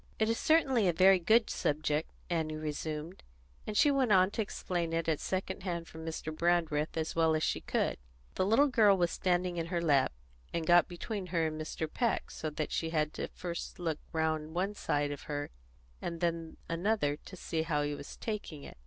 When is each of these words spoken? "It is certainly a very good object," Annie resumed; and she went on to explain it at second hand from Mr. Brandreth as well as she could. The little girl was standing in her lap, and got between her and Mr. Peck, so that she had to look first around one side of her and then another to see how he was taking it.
"It 0.17 0.29
is 0.29 0.39
certainly 0.39 0.87
a 0.87 0.93
very 0.93 1.19
good 1.19 1.53
object," 1.63 2.09
Annie 2.27 2.55
resumed; 2.55 3.21
and 3.67 3.77
she 3.77 3.91
went 3.91 4.11
on 4.11 4.31
to 4.31 4.41
explain 4.41 4.93
it 4.93 5.07
at 5.07 5.19
second 5.19 5.61
hand 5.61 5.87
from 5.87 6.03
Mr. 6.03 6.35
Brandreth 6.35 6.97
as 6.97 7.15
well 7.15 7.35
as 7.35 7.43
she 7.43 7.61
could. 7.61 7.97
The 8.33 8.43
little 8.43 8.65
girl 8.65 8.97
was 8.97 9.11
standing 9.11 9.57
in 9.57 9.67
her 9.67 9.79
lap, 9.79 10.11
and 10.51 10.65
got 10.65 10.87
between 10.87 11.27
her 11.27 11.45
and 11.45 11.61
Mr. 11.61 11.87
Peck, 11.87 12.31
so 12.31 12.49
that 12.49 12.71
she 12.71 12.89
had 12.89 13.13
to 13.13 13.21
look 13.21 13.35
first 13.35 13.79
around 14.11 14.55
one 14.55 14.73
side 14.73 15.11
of 15.11 15.21
her 15.29 15.51
and 16.01 16.19
then 16.19 16.57
another 16.67 17.17
to 17.17 17.35
see 17.35 17.61
how 17.61 17.83
he 17.83 17.93
was 17.93 18.17
taking 18.17 18.63
it. 18.63 18.79